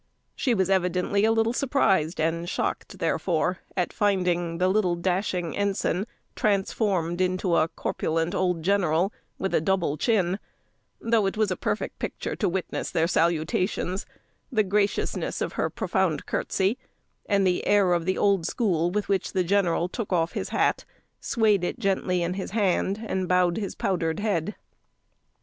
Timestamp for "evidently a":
0.67-1.31